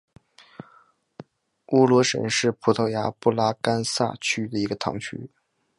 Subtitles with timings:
[1.67, 5.29] 乌罗什是葡萄牙布拉干萨区的一个堂区。